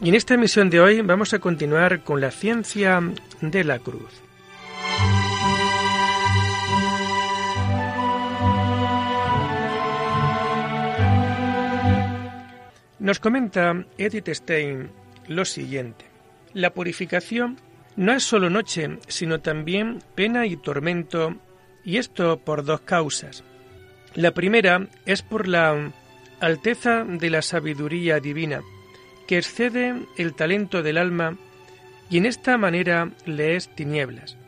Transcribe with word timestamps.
Y 0.00 0.10
en 0.10 0.14
esta 0.14 0.34
emisión 0.34 0.70
de 0.70 0.80
hoy 0.80 1.00
vamos 1.00 1.34
a 1.34 1.40
continuar 1.40 2.04
con 2.04 2.20
la 2.20 2.30
ciencia 2.30 3.02
de 3.40 3.64
la 3.64 3.80
cruz. 3.80 4.22
Nos 13.00 13.18
comenta 13.18 13.84
Edith 13.96 14.28
Stein 14.28 14.90
lo 15.26 15.44
siguiente. 15.44 16.04
La 16.54 16.74
purificación 16.74 17.56
no 17.96 18.12
es 18.12 18.22
solo 18.22 18.50
noche, 18.50 18.98
sino 19.08 19.40
también 19.40 20.02
pena 20.14 20.46
y 20.46 20.56
tormento, 20.56 21.34
y 21.84 21.96
esto 21.96 22.38
por 22.38 22.64
dos 22.64 22.82
causas. 22.82 23.42
La 24.14 24.32
primera 24.32 24.86
es 25.06 25.22
por 25.22 25.48
la 25.48 25.92
alteza 26.38 27.04
de 27.04 27.30
la 27.30 27.42
sabiduría 27.42 28.20
divina, 28.20 28.62
que 29.28 29.36
excede 29.36 29.94
el 30.16 30.34
talento 30.34 30.82
del 30.82 30.96
alma 30.96 31.36
y 32.10 32.16
en 32.16 32.26
esta 32.26 32.56
manera 32.56 33.12
le 33.26 33.54
es 33.54 33.68
tinieblas. 33.74 34.38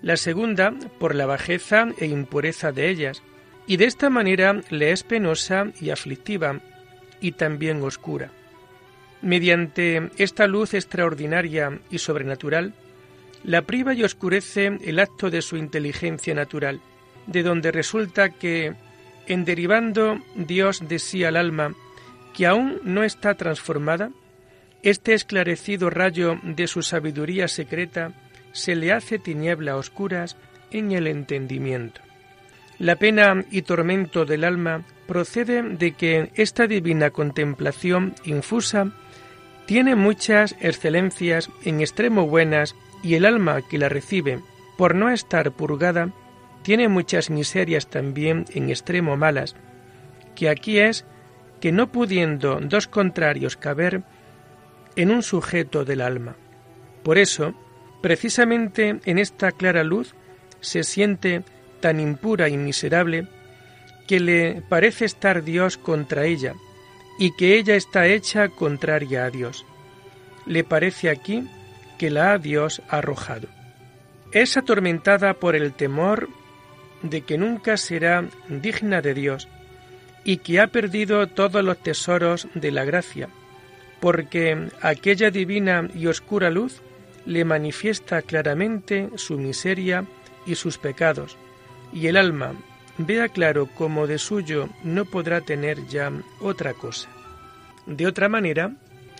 La 0.00 0.16
segunda, 0.16 0.72
por 0.98 1.14
la 1.14 1.26
bajeza 1.26 1.88
e 1.98 2.06
impureza 2.06 2.72
de 2.72 2.88
ellas, 2.88 3.22
y 3.66 3.76
de 3.76 3.84
esta 3.84 4.08
manera 4.08 4.62
le 4.70 4.92
es 4.92 5.04
penosa 5.04 5.66
y 5.78 5.90
aflictiva, 5.90 6.60
y 7.20 7.32
también 7.32 7.82
oscura. 7.82 8.32
Mediante 9.20 10.10
esta 10.16 10.46
luz 10.46 10.72
extraordinaria 10.72 11.78
y 11.90 11.98
sobrenatural, 11.98 12.72
la 13.44 13.62
priva 13.62 13.92
y 13.92 14.02
oscurece 14.02 14.78
el 14.82 14.98
acto 14.98 15.28
de 15.28 15.42
su 15.42 15.58
inteligencia 15.58 16.32
natural, 16.32 16.80
de 17.26 17.42
donde 17.42 17.70
resulta 17.70 18.30
que, 18.30 18.72
en 19.26 19.44
derivando 19.44 20.18
Dios 20.34 20.88
de 20.88 20.98
sí 20.98 21.22
al 21.22 21.36
alma 21.36 21.74
que 22.34 22.46
aún 22.46 22.80
no 22.84 23.02
está 23.02 23.34
transformada, 23.34 24.10
este 24.82 25.14
esclarecido 25.14 25.90
rayo 25.90 26.38
de 26.42 26.66
su 26.66 26.82
sabiduría 26.82 27.48
secreta 27.48 28.12
se 28.52 28.74
le 28.74 28.92
hace 28.92 29.18
tiniebla 29.18 29.76
oscuras 29.76 30.36
en 30.70 30.92
el 30.92 31.06
entendimiento. 31.06 32.00
La 32.78 32.96
pena 32.96 33.44
y 33.50 33.62
tormento 33.62 34.24
del 34.24 34.44
alma 34.44 34.84
procede 35.06 35.62
de 35.62 35.92
que 35.92 36.30
esta 36.34 36.66
divina 36.66 37.10
contemplación 37.10 38.14
infusa 38.24 38.92
tiene 39.66 39.96
muchas 39.96 40.56
excelencias 40.60 41.50
en 41.64 41.80
extremo 41.80 42.26
buenas 42.26 42.74
y 43.02 43.14
el 43.14 43.26
alma 43.26 43.60
que 43.62 43.78
la 43.78 43.88
recibe, 43.88 44.40
por 44.78 44.94
no 44.94 45.10
estar 45.10 45.52
purgada, 45.52 46.10
tiene 46.62 46.88
muchas 46.88 47.30
miserias 47.30 47.88
también 47.88 48.46
en 48.54 48.70
extremo 48.70 49.16
malas, 49.16 49.56
que 50.34 50.48
aquí 50.48 50.78
es 50.78 51.04
que 51.60 51.72
no 51.72 51.92
pudiendo 51.92 52.58
dos 52.60 52.86
contrarios 52.86 53.56
caber 53.56 54.02
en 54.96 55.10
un 55.10 55.22
sujeto 55.22 55.84
del 55.84 56.00
alma. 56.00 56.36
Por 57.02 57.18
eso, 57.18 57.54
precisamente 58.02 59.00
en 59.04 59.18
esta 59.18 59.52
clara 59.52 59.84
luz, 59.84 60.14
se 60.60 60.82
siente 60.82 61.42
tan 61.80 62.00
impura 62.00 62.48
y 62.48 62.56
miserable 62.56 63.26
que 64.06 64.20
le 64.20 64.62
parece 64.68 65.04
estar 65.04 65.44
Dios 65.44 65.76
contra 65.76 66.24
ella 66.24 66.54
y 67.18 67.34
que 67.36 67.56
ella 67.56 67.76
está 67.76 68.06
hecha 68.06 68.48
contraria 68.48 69.24
a 69.24 69.30
Dios. 69.30 69.64
Le 70.46 70.64
parece 70.64 71.10
aquí 71.10 71.48
que 71.98 72.10
la 72.10 72.32
ha 72.32 72.38
Dios 72.38 72.82
arrojado. 72.88 73.48
Es 74.32 74.56
atormentada 74.56 75.34
por 75.34 75.54
el 75.54 75.74
temor 75.74 76.28
de 77.02 77.22
que 77.22 77.38
nunca 77.38 77.76
será 77.76 78.24
digna 78.48 79.00
de 79.00 79.14
Dios 79.14 79.48
y 80.24 80.38
que 80.38 80.60
ha 80.60 80.66
perdido 80.68 81.26
todos 81.26 81.64
los 81.64 81.78
tesoros 81.78 82.48
de 82.54 82.70
la 82.70 82.84
gracia, 82.84 83.28
porque 84.00 84.68
aquella 84.82 85.30
divina 85.30 85.88
y 85.94 86.06
oscura 86.06 86.50
luz 86.50 86.82
le 87.26 87.44
manifiesta 87.44 88.22
claramente 88.22 89.10
su 89.16 89.38
miseria 89.38 90.04
y 90.46 90.54
sus 90.54 90.78
pecados, 90.78 91.36
y 91.92 92.06
el 92.06 92.16
alma 92.16 92.54
vea 92.98 93.28
claro 93.28 93.66
como 93.66 94.06
de 94.06 94.18
suyo 94.18 94.68
no 94.82 95.04
podrá 95.04 95.40
tener 95.40 95.86
ya 95.86 96.12
otra 96.40 96.74
cosa. 96.74 97.08
De 97.86 98.06
otra 98.06 98.28
manera, 98.28 98.72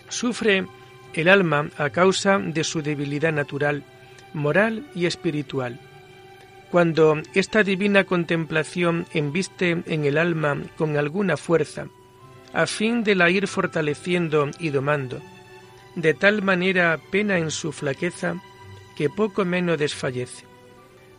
sufre 0.09 0.65
el 1.13 1.27
alma 1.27 1.69
a 1.77 1.89
causa 1.89 2.37
de 2.37 2.63
su 2.63 2.81
debilidad 2.81 3.33
natural, 3.33 3.83
moral 4.33 4.87
y 4.95 5.05
espiritual 5.05 5.79
cuando 6.71 7.21
esta 7.33 7.63
divina 7.63 8.05
contemplación 8.05 9.05
embiste 9.13 9.83
en 9.85 10.05
el 10.05 10.17
alma 10.17 10.57
con 10.77 10.95
alguna 10.95 11.35
fuerza, 11.35 11.87
a 12.53 12.65
fin 12.65 13.03
de 13.03 13.13
la 13.13 13.29
ir 13.29 13.47
fortaleciendo 13.47 14.49
y 14.57 14.69
domando, 14.69 15.21
de 15.95 16.13
tal 16.13 16.41
manera 16.41 16.97
pena 17.11 17.37
en 17.37 17.51
su 17.51 17.73
flaqueza 17.73 18.41
que 18.95 19.09
poco 19.09 19.43
menos 19.43 19.77
desfallece. 19.77 20.45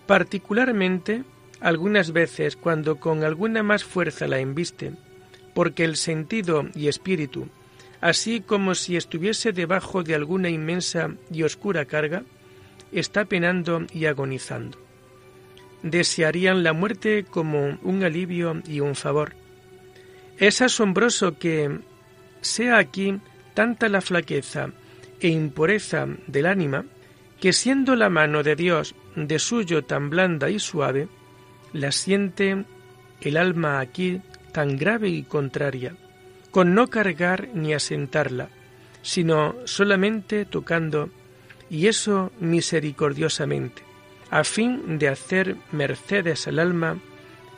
Particularmente, 0.06 1.22
algunas 1.60 2.12
veces 2.12 2.56
cuando 2.56 2.96
con 2.96 3.22
alguna 3.22 3.62
más 3.62 3.84
fuerza 3.84 4.26
la 4.26 4.38
embiste, 4.38 4.92
porque 5.54 5.84
el 5.84 5.96
sentido 5.96 6.66
y 6.74 6.88
espíritu, 6.88 7.48
así 8.00 8.41
como 8.41 8.74
si 8.74 8.96
estuviese 8.96 9.52
debajo 9.52 10.02
de 10.02 10.14
alguna 10.14 10.48
inmensa 10.48 11.10
y 11.30 11.42
oscura 11.42 11.84
carga, 11.84 12.22
está 12.91 13.26
penando 13.26 13.82
y 13.92 14.06
agonizando 14.06 14.78
desearían 15.82 16.62
la 16.62 16.72
muerte 16.72 17.25
como 17.28 17.78
un 17.82 18.04
alivio 18.04 18.62
y 18.66 18.81
un 18.81 18.94
favor. 18.94 19.34
Es 20.38 20.62
asombroso 20.62 21.38
que 21.38 21.81
sea 22.41 22.78
aquí 22.78 23.19
tanta 23.54 23.88
la 23.88 24.00
flaqueza 24.00 24.71
e 25.21 25.28
impureza 25.28 26.06
del 26.26 26.47
ánima, 26.47 26.84
que 27.41 27.53
siendo 27.53 27.97
la 27.97 28.09
mano 28.09 28.42
de 28.42 28.56
Dios 28.56 28.94
de 29.15 29.38
suyo 29.38 29.84
tan 29.84 30.10
blanda 30.10 30.50
y 30.50 30.59
suave, 30.59 31.09
la 31.72 31.92
siente 31.92 32.65
el 33.21 33.37
alma 33.37 33.81
aquí 33.81 34.21
tan 34.53 34.76
grave 34.76 35.09
y 35.09 35.22
contraria, 35.22 35.94
con 36.50 36.75
no 36.75 36.88
cargar 36.88 37.48
ni 37.54 37.72
asentarla, 37.72 38.48
sino 39.03 39.56
solamente 39.65 40.44
tocando, 40.44 41.10
y 41.71 41.86
eso 41.86 42.30
misericordiosamente 42.39 43.91
a 44.32 44.44
fin 44.44 44.98
de 44.98 45.08
hacer 45.08 45.56
mercedes 45.72 46.48
al 46.48 46.58
alma 46.58 46.98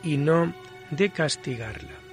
y 0.03 0.17
no 0.17 0.53
de 0.91 1.09
castigarla. 1.11 2.04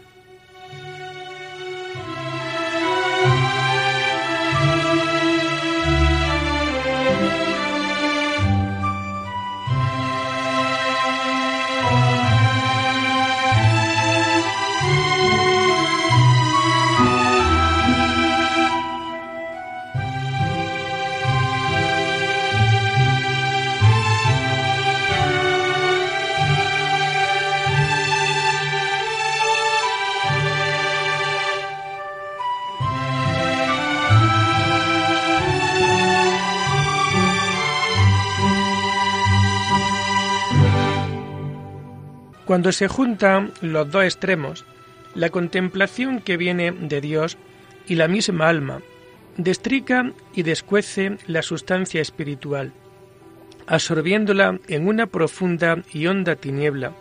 Cuando 42.51 42.74
se 42.74 42.89
juntan 42.89 43.53
los 43.62 43.89
dos 43.89 44.03
extremos, 44.03 44.65
la 45.15 45.30
contemplación 45.30 46.19
que 46.19 46.36
viene 46.36 46.74
de 46.74 47.00
Dios 47.00 47.38
y 47.88 47.95
la 47.95 48.09
misma 48.09 48.50
alma, 48.50 48.81
destrica 49.38 50.12
y 50.36 50.44
descuece 50.44 51.18
la 51.27 51.44
sustancia 51.44 52.01
espiritual, 52.01 52.74
absorbiéndola 53.68 54.59
en 54.68 54.86
una 54.86 55.07
profunda 55.07 55.81
y 55.94 56.07
honda 56.07 56.36
tiniebla, 56.36 56.92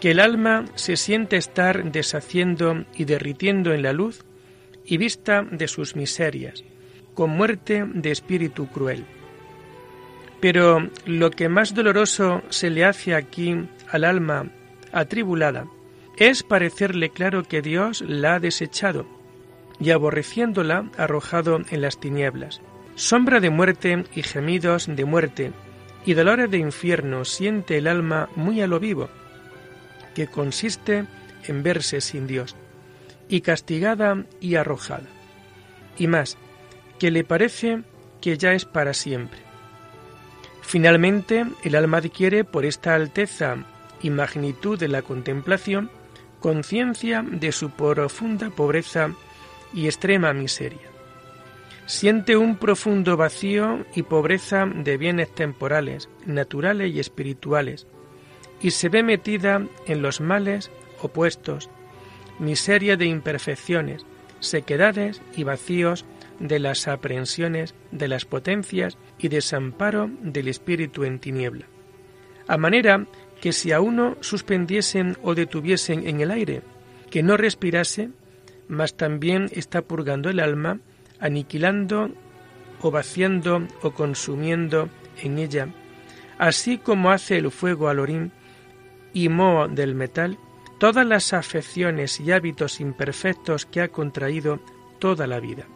que 0.00 0.12
el 0.12 0.20
alma 0.20 0.66
se 0.76 0.96
siente 0.96 1.36
estar 1.38 1.90
deshaciendo 1.90 2.84
y 2.94 3.04
derritiendo 3.04 3.74
en 3.74 3.82
la 3.82 3.92
luz 3.92 4.24
y 4.84 4.96
vista 4.96 5.42
de 5.42 5.66
sus 5.66 5.96
miserias, 5.96 6.62
con 7.14 7.30
muerte 7.30 7.84
de 7.84 8.12
espíritu 8.12 8.68
cruel. 8.68 9.04
Pero 10.38 10.88
lo 11.04 11.32
que 11.32 11.48
más 11.48 11.74
doloroso 11.74 12.42
se 12.48 12.70
le 12.70 12.84
hace 12.84 13.16
aquí 13.16 13.56
al 13.90 14.04
alma 14.04 14.46
atribulada 14.92 15.66
es 16.16 16.42
parecerle 16.42 17.10
claro 17.10 17.44
que 17.44 17.62
Dios 17.62 18.02
la 18.02 18.34
ha 18.34 18.40
desechado 18.40 19.06
y 19.80 19.90
aborreciéndola 19.90 20.90
arrojado 20.98 21.60
en 21.70 21.80
las 21.80 21.98
tinieblas. 21.98 22.60
Sombra 22.94 23.40
de 23.40 23.50
muerte 23.50 24.04
y 24.14 24.22
gemidos 24.22 24.86
de 24.86 25.04
muerte 25.04 25.52
y 26.04 26.14
dolores 26.14 26.50
de 26.50 26.58
infierno 26.58 27.24
siente 27.24 27.78
el 27.78 27.86
alma 27.86 28.28
muy 28.36 28.60
a 28.60 28.66
lo 28.66 28.78
vivo, 28.78 29.08
que 30.14 30.26
consiste 30.26 31.06
en 31.44 31.62
verse 31.62 32.00
sin 32.00 32.26
Dios, 32.26 32.56
y 33.28 33.40
castigada 33.40 34.24
y 34.40 34.56
arrojada. 34.56 35.08
Y 35.96 36.06
más, 36.06 36.36
que 36.98 37.10
le 37.10 37.24
parece 37.24 37.82
que 38.20 38.36
ya 38.36 38.52
es 38.52 38.64
para 38.64 38.92
siempre. 38.92 39.40
Finalmente, 40.60 41.46
el 41.64 41.74
alma 41.74 41.98
adquiere 41.98 42.44
por 42.44 42.64
esta 42.64 42.94
alteza 42.94 43.56
y 44.02 44.10
magnitud 44.10 44.78
de 44.78 44.88
la 44.88 45.02
contemplación 45.02 45.90
conciencia 46.40 47.22
de 47.22 47.52
su 47.52 47.70
profunda 47.70 48.50
pobreza 48.50 49.14
y 49.72 49.86
extrema 49.86 50.32
miseria. 50.32 50.88
Siente 51.86 52.36
un 52.36 52.56
profundo 52.56 53.16
vacío 53.16 53.84
y 53.94 54.02
pobreza 54.02 54.66
de 54.66 54.96
bienes 54.96 55.34
temporales, 55.34 56.08
naturales 56.24 56.94
y 56.94 57.00
espirituales, 57.00 57.86
y 58.60 58.70
se 58.72 58.88
ve 58.88 59.02
metida 59.02 59.66
en 59.86 60.02
los 60.02 60.20
males 60.20 60.70
opuestos, 61.02 61.68
miseria 62.38 62.96
de 62.96 63.06
imperfecciones, 63.06 64.06
sequedades 64.38 65.20
y 65.36 65.44
vacíos 65.44 66.04
de 66.38 66.58
las 66.58 66.88
aprehensiones 66.88 67.74
de 67.90 68.08
las 68.08 68.24
potencias 68.24 68.96
y 69.18 69.28
desamparo 69.28 70.10
del 70.22 70.48
espíritu 70.48 71.04
en 71.04 71.18
tiniebla. 71.18 71.66
A 72.46 72.56
manera 72.56 73.06
que 73.40 73.52
si 73.52 73.72
a 73.72 73.80
uno 73.80 74.16
suspendiesen 74.20 75.16
o 75.22 75.34
detuviesen 75.34 76.06
en 76.06 76.20
el 76.20 76.30
aire, 76.30 76.62
que 77.10 77.22
no 77.22 77.36
respirase, 77.36 78.10
mas 78.68 78.94
también 78.94 79.50
está 79.52 79.82
purgando 79.82 80.30
el 80.30 80.40
alma, 80.40 80.78
aniquilando 81.18 82.10
o 82.80 82.90
vaciando 82.90 83.66
o 83.82 83.90
consumiendo 83.92 84.88
en 85.22 85.38
ella, 85.38 85.68
así 86.38 86.78
como 86.78 87.10
hace 87.10 87.38
el 87.38 87.50
fuego 87.50 87.88
al 87.88 87.98
orín 87.98 88.32
y 89.12 89.28
moho 89.28 89.68
del 89.68 89.94
metal, 89.94 90.38
todas 90.78 91.06
las 91.06 91.32
afecciones 91.32 92.20
y 92.20 92.32
hábitos 92.32 92.80
imperfectos 92.80 93.66
que 93.66 93.82
ha 93.82 93.88
contraído 93.88 94.60
toda 94.98 95.26
la 95.26 95.40
vida, 95.40 95.66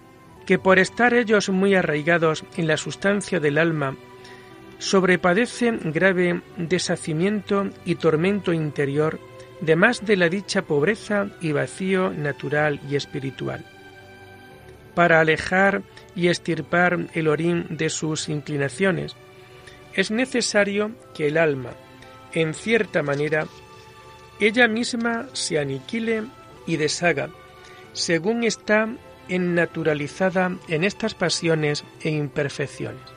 que 0.47 0.59
por 0.59 0.79
estar 0.79 1.13
ellos 1.15 1.49
muy 1.51 1.75
arraigados 1.75 2.45
en 2.57 2.69
la 2.69 2.77
sustancia 2.77 3.41
del 3.41 3.59
alma 3.59 3.97
sobrepadece 4.79 5.73
grave 5.85 6.43
deshacimiento 6.57 7.71
y 7.85 7.97
tormento 7.97 8.53
interior, 8.53 9.21
de 9.61 9.77
más 9.77 10.05
de 10.05 10.17
la 10.17 10.29
dicha 10.29 10.63
pobreza 10.63 11.29
y 11.41 11.53
vacío 11.53 12.11
natural 12.11 12.81
y 12.89 12.97
espiritual. 12.97 13.65
Para 14.95 15.21
alejar 15.21 15.83
y 16.15 16.29
estirpar 16.29 17.09
el 17.15 17.29
orín 17.29 17.67
de 17.71 17.89
sus 17.89 18.29
inclinaciones, 18.29 19.17
es 19.95 20.11
necesario 20.11 20.93
que 21.15 21.29
el 21.29 21.39
alma, 21.39 21.71
en 22.33 22.55
cierta 22.55 23.03
manera, 23.03 23.47
ella 24.41 24.69
misma 24.69 25.29
se 25.33 25.59
aniquile 25.59 26.25
y 26.67 26.77
deshaga, 26.77 27.31
según 27.93 28.45
está 28.45 28.89
ennaturalizada 29.29 30.57
en 30.69 30.85
estas 30.85 31.15
pasiones 31.15 31.85
e 32.03 32.11
imperfecciones 32.11 33.15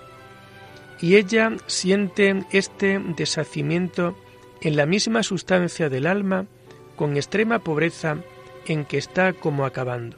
y 1.00 1.16
ella 1.16 1.56
siente 1.68 2.44
este 2.52 3.00
deshacimiento 3.00 4.18
en 4.62 4.76
la 4.76 4.86
misma 4.86 5.24
sustancia 5.24 5.90
del 5.90 6.08
alma 6.08 6.48
con 6.96 7.16
extrema 7.16 7.60
pobreza 7.60 8.18
en 8.66 8.86
que 8.86 8.98
está 8.98 9.34
como 9.34 9.66
acabando. 9.66 10.18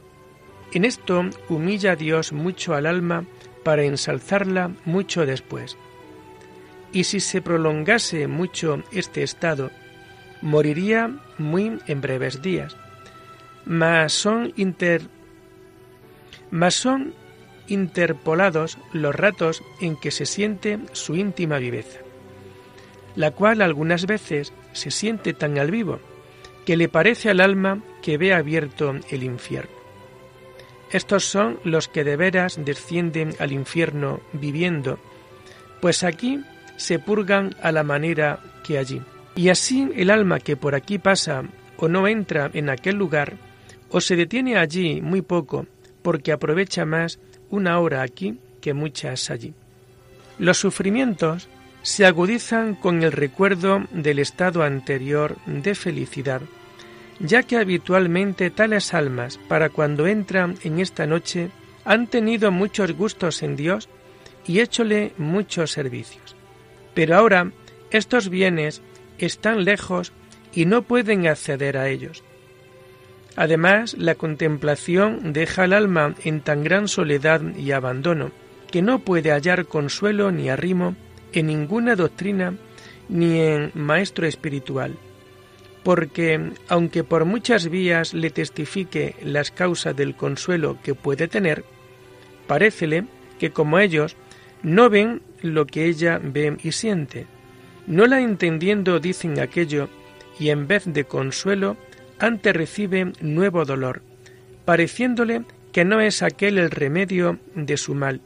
En 0.72 0.86
esto 0.86 1.26
humilla 1.50 1.94
a 1.94 1.96
Dios 1.96 2.32
mucho 2.32 2.74
al 2.76 2.86
alma 2.86 3.26
para 3.64 3.84
ensalzarla 3.84 4.72
mucho 4.86 5.26
después. 5.26 5.78
Y 6.94 7.04
si 7.04 7.20
se 7.20 7.42
prolongase 7.42 8.28
mucho 8.28 8.84
este 8.92 9.24
estado, 9.24 9.72
moriría 10.42 11.12
muy 11.38 11.78
en 11.88 12.02
breves 12.02 12.42
días. 12.42 12.76
Mas 13.66 14.14
son, 14.14 14.54
inter... 14.56 15.02
mas 16.50 16.76
son 16.76 17.14
interpolados 17.70 18.78
los 18.94 19.16
ratos 19.16 19.64
en 19.80 19.96
que 19.96 20.12
se 20.12 20.26
siente 20.26 20.80
su 20.92 21.16
íntima 21.16 21.58
viveza, 21.58 22.00
la 23.16 23.32
cual 23.32 23.62
algunas 23.62 24.06
veces 24.06 24.54
se 24.74 24.92
siente 24.92 25.34
tan 25.34 25.58
al 25.58 25.72
vivo 25.72 26.00
que 26.66 26.78
le 26.78 26.90
parece 26.90 27.30
al 27.30 27.40
alma 27.40 27.82
que 28.02 28.18
ve 28.18 28.34
abierto 28.34 28.96
el 29.10 29.24
infierno. 29.24 29.72
Estos 30.92 31.24
son 31.24 31.60
los 31.64 31.88
que 31.88 32.04
de 32.04 32.16
veras 32.16 32.60
descienden 32.64 33.36
al 33.40 33.52
infierno 33.52 34.22
viviendo, 34.34 35.00
pues 35.82 36.04
aquí 36.04 36.44
se 36.78 37.00
purgan 37.00 37.56
a 37.62 37.72
la 37.72 37.84
manera 37.84 38.40
que 38.64 38.78
allí. 38.78 39.02
Y 39.36 39.50
así 39.50 39.90
el 39.96 40.10
alma 40.10 40.40
que 40.40 40.58
por 40.58 40.76
aquí 40.76 40.98
pasa 40.98 41.44
o 41.78 41.88
no 41.88 42.08
entra 42.08 42.50
en 42.54 42.70
aquel 42.70 42.96
lugar, 42.96 43.38
o 43.90 44.02
se 44.02 44.16
detiene 44.16 44.58
allí 44.58 45.02
muy 45.02 45.22
poco, 45.22 45.66
porque 46.02 46.32
aprovecha 46.32 46.86
más 46.86 47.20
una 47.50 47.80
hora 47.80 48.02
aquí 48.02 48.40
que 48.62 48.74
muchas 48.74 49.30
allí. 49.30 49.54
Los 50.38 50.58
sufrimientos 50.58 51.48
se 51.82 52.06
agudizan 52.06 52.76
con 52.76 53.04
el 53.04 53.12
recuerdo 53.12 53.86
del 53.92 54.20
estado 54.20 54.64
anterior 54.64 55.38
de 55.46 55.76
felicidad, 55.76 56.42
ya 57.20 57.44
que 57.44 57.58
habitualmente 57.58 58.50
tales 58.50 58.94
almas, 58.94 59.38
para 59.48 59.70
cuando 59.70 60.08
entran 60.08 60.56
en 60.64 60.80
esta 60.80 61.06
noche, 61.06 61.50
han 61.86 62.08
tenido 62.08 62.52
muchos 62.52 62.92
gustos 62.94 63.44
en 63.44 63.56
Dios 63.56 63.90
y 64.46 64.60
héchole 64.60 65.14
muchos 65.18 65.72
servicios. 65.72 66.36
Pero 66.94 67.16
ahora 67.16 67.52
estos 67.92 68.30
bienes 68.30 68.82
están 69.18 69.64
lejos 69.64 70.12
y 70.54 70.66
no 70.66 70.84
pueden 70.84 71.28
acceder 71.28 71.78
a 71.78 71.90
ellos. 71.90 72.24
Además, 73.36 73.96
la 73.98 74.16
contemplación 74.16 75.34
deja 75.34 75.64
al 75.64 75.74
alma 75.74 76.16
en 76.24 76.42
tan 76.42 76.64
gran 76.64 76.88
soledad 76.88 77.42
y 77.56 77.72
abandono 77.72 78.32
que 78.72 78.82
no 78.82 79.00
puede 79.00 79.32
hallar 79.32 79.66
consuelo 79.66 80.32
ni 80.32 80.50
arrimo 80.50 80.96
en 81.34 81.48
ninguna 81.48 81.96
doctrina 81.96 82.56
ni 83.08 83.40
en 83.40 83.72
maestro 83.74 84.28
espiritual, 84.28 84.96
porque 85.84 86.52
aunque 86.68 87.04
por 87.04 87.26
muchas 87.26 87.70
vías 87.70 88.14
le 88.14 88.30
testifique 88.30 89.16
las 89.24 89.52
causas 89.52 89.96
del 89.96 90.16
consuelo 90.16 90.78
que 90.84 90.94
puede 90.94 91.28
tener, 91.28 91.64
parécele 92.48 93.06
que 93.40 93.52
como 93.52 93.80
ellos 93.80 94.16
no 94.62 94.90
ven 94.90 95.22
lo 95.42 95.66
que 95.66 95.86
ella 95.86 96.20
ve 96.22 96.58
y 96.62 96.72
siente, 96.74 97.26
no 97.88 98.06
la 98.06 98.22
entendiendo 98.22 99.00
dicen 99.00 99.40
aquello 99.40 99.90
y 100.40 100.50
en 100.50 100.68
vez 100.68 100.84
de 100.86 101.06
consuelo 101.06 101.78
antes 102.20 102.54
recibe 102.54 103.14
nuevo 103.22 103.66
dolor, 103.66 104.02
pareciéndole 104.66 105.44
que 105.72 105.86
no 105.86 106.02
es 106.02 106.22
aquel 106.22 106.58
el 106.58 106.72
remedio 106.72 107.40
de 107.56 107.78
su 107.78 107.96
mal. 107.96 108.22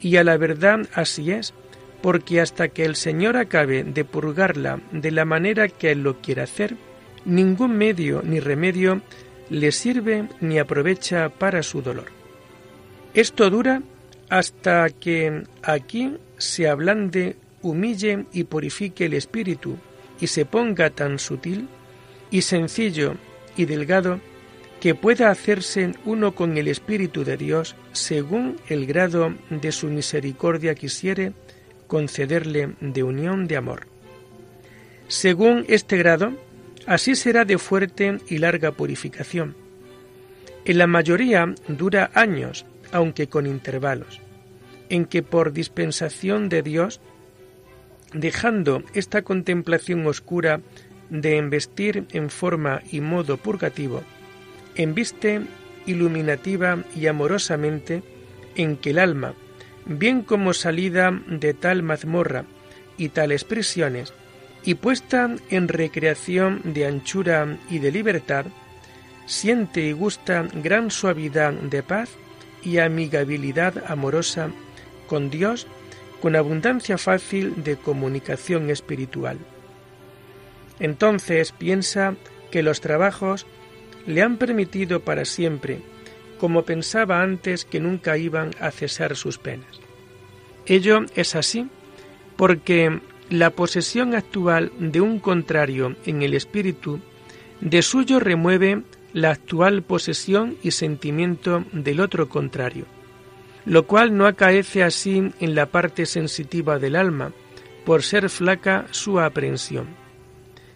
Y 0.00 0.16
a 0.16 0.24
la 0.24 0.36
verdad 0.36 0.80
así 0.94 1.30
es, 1.32 1.54
porque 2.02 2.40
hasta 2.40 2.68
que 2.68 2.84
el 2.84 2.96
Señor 2.96 3.36
acabe 3.36 3.84
de 3.84 4.04
purgarla 4.04 4.80
de 4.92 5.10
la 5.10 5.24
manera 5.24 5.68
que 5.68 5.90
Él 5.90 6.02
lo 6.02 6.20
quiere 6.20 6.42
hacer, 6.42 6.76
ningún 7.24 7.76
medio 7.76 8.22
ni 8.24 8.40
remedio 8.40 9.02
le 9.50 9.72
sirve 9.72 10.28
ni 10.40 10.58
aprovecha 10.58 11.28
para 11.28 11.62
su 11.62 11.82
dolor. 11.82 12.06
Esto 13.12 13.50
dura 13.50 13.82
hasta 14.28 14.88
que 14.90 15.42
aquí 15.62 16.16
se 16.38 16.68
ablande, 16.68 17.36
humille 17.62 18.26
y 18.32 18.44
purifique 18.44 19.06
el 19.06 19.14
espíritu 19.14 19.76
y 20.20 20.28
se 20.28 20.44
ponga 20.46 20.90
tan 20.90 21.18
sutil 21.18 21.68
y 22.30 22.42
sencillo 22.42 23.16
y 23.56 23.64
delgado 23.64 24.20
que 24.80 24.94
pueda 24.94 25.30
hacerse 25.30 25.92
uno 26.04 26.34
con 26.34 26.56
el 26.56 26.66
Espíritu 26.66 27.22
de 27.22 27.36
Dios 27.36 27.76
según 27.92 28.56
el 28.68 28.86
grado 28.86 29.34
de 29.50 29.72
su 29.72 29.88
misericordia 29.88 30.74
quisiere 30.74 31.32
concederle 31.86 32.74
de 32.80 33.02
unión 33.02 33.46
de 33.46 33.56
amor. 33.56 33.86
Según 35.08 35.64
este 35.68 35.98
grado, 35.98 36.32
así 36.86 37.14
será 37.14 37.44
de 37.44 37.58
fuerte 37.58 38.18
y 38.28 38.38
larga 38.38 38.72
purificación. 38.72 39.54
En 40.64 40.78
la 40.78 40.86
mayoría 40.86 41.52
dura 41.68 42.10
años, 42.14 42.64
aunque 42.92 43.26
con 43.26 43.46
intervalos, 43.46 44.20
en 44.88 45.04
que 45.04 45.22
por 45.22 45.52
dispensación 45.52 46.48
de 46.48 46.62
Dios, 46.62 47.00
dejando 48.12 48.82
esta 48.94 49.22
contemplación 49.22 50.06
oscura 50.06 50.60
de 51.10 51.36
embestir 51.36 52.06
en 52.12 52.30
forma 52.30 52.82
y 52.90 53.00
modo 53.00 53.36
purgativo, 53.36 54.02
embiste 54.76 55.42
iluminativa 55.86 56.84
y 56.96 57.06
amorosamente 57.06 58.02
en 58.54 58.76
que 58.76 58.90
el 58.90 58.98
alma, 58.98 59.34
bien 59.86 60.22
como 60.22 60.54
salida 60.54 61.20
de 61.26 61.54
tal 61.54 61.82
mazmorra 61.82 62.44
y 62.96 63.08
tales 63.10 63.44
prisiones, 63.44 64.12
y 64.64 64.74
puesta 64.74 65.34
en 65.48 65.68
recreación 65.68 66.60
de 66.64 66.86
anchura 66.86 67.58
y 67.70 67.78
de 67.78 67.90
libertad, 67.90 68.46
siente 69.26 69.80
y 69.80 69.92
gusta 69.92 70.48
gran 70.52 70.90
suavidad 70.90 71.52
de 71.52 71.82
paz 71.82 72.10
y 72.62 72.78
amigabilidad 72.78 73.84
amorosa 73.86 74.50
con 75.06 75.30
Dios, 75.30 75.66
con 76.20 76.36
abundancia 76.36 76.98
fácil 76.98 77.64
de 77.64 77.76
comunicación 77.76 78.68
espiritual. 78.68 79.38
Entonces 80.80 81.52
piensa 81.52 82.16
que 82.50 82.62
los 82.62 82.80
trabajos 82.80 83.46
le 84.06 84.22
han 84.22 84.38
permitido 84.38 85.00
para 85.00 85.24
siempre, 85.24 85.80
como 86.38 86.64
pensaba 86.64 87.22
antes 87.22 87.64
que 87.64 87.80
nunca 87.80 88.16
iban 88.16 88.50
a 88.60 88.70
cesar 88.70 89.14
sus 89.14 89.38
penas. 89.38 89.80
Ello 90.66 91.00
es 91.14 91.36
así 91.36 91.68
porque 92.36 93.00
la 93.28 93.50
posesión 93.50 94.14
actual 94.14 94.72
de 94.78 95.00
un 95.00 95.20
contrario 95.20 95.96
en 96.06 96.22
el 96.22 96.34
espíritu 96.34 97.00
de 97.60 97.82
suyo 97.82 98.18
remueve 98.18 98.82
la 99.12 99.30
actual 99.30 99.82
posesión 99.82 100.56
y 100.62 100.70
sentimiento 100.70 101.64
del 101.72 102.00
otro 102.00 102.28
contrario, 102.28 102.86
lo 103.66 103.86
cual 103.86 104.16
no 104.16 104.26
acaece 104.26 104.82
así 104.82 105.32
en 105.38 105.54
la 105.54 105.66
parte 105.66 106.06
sensitiva 106.06 106.78
del 106.78 106.96
alma, 106.96 107.32
por 107.84 108.02
ser 108.02 108.30
flaca 108.30 108.86
su 108.90 109.20
aprehensión. 109.20 109.99